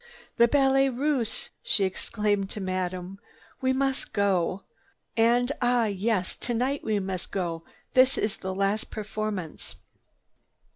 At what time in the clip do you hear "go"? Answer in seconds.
4.13-4.63, 7.31-7.63